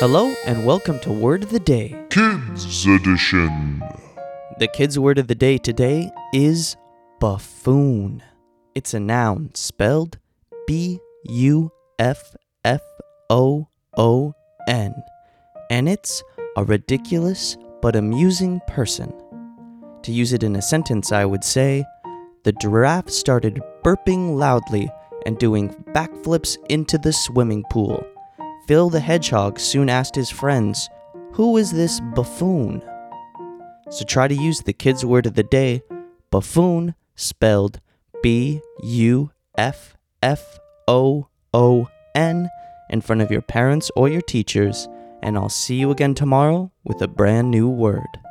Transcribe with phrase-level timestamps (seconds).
[0.00, 1.94] Hello and welcome to Word of the Day.
[2.10, 3.80] Kids Edition.
[4.58, 6.76] The kids' word of the day today is
[7.20, 8.20] buffoon.
[8.74, 10.18] It's a noun spelled
[10.66, 11.70] B U
[12.00, 12.34] F
[12.64, 12.80] F
[13.30, 14.34] O O
[14.66, 14.94] N,
[15.70, 16.24] and it's
[16.56, 19.14] a ridiculous but amusing person.
[20.02, 21.84] To use it in a sentence, I would say
[22.42, 24.90] the giraffe started burping loudly
[25.24, 28.04] and doing backflips into the swimming pool.
[28.66, 30.88] Phil the hedgehog soon asked his friends,
[31.32, 32.82] Who is this buffoon?
[33.90, 35.82] So try to use the kids' word of the day,
[36.30, 37.80] buffoon, spelled
[38.22, 42.48] B U F F O O N,
[42.88, 44.88] in front of your parents or your teachers,
[45.22, 48.23] and I'll see you again tomorrow with a brand new word.